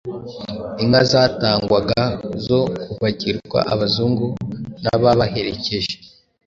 [0.83, 2.01] inka zatangwaga
[2.45, 4.25] zo kubagirwa Abazungu
[4.83, 5.95] n'ababaherekeje